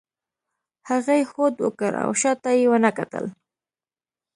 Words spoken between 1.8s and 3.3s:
او شا ته یې ونه کتل.